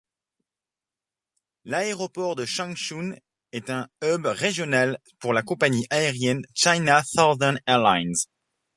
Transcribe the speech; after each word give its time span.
L'aéroport 1.63 2.35
de 2.35 2.43
Changchun 2.43 3.13
est 3.51 3.69
un 3.69 3.87
hub 4.03 4.25
régional 4.25 4.97
pour 5.19 5.31
la 5.31 5.43
compagnie 5.43 5.85
aérienne 5.91 6.41
China 6.55 7.03
Southern 7.05 7.59
Airlines. 7.67 8.15